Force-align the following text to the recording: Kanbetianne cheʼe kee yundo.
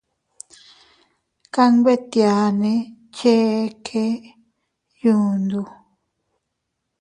Kanbetianne 1.53 2.73
cheʼe 3.15 3.61
kee 3.85 4.13
yundo. 5.01 5.61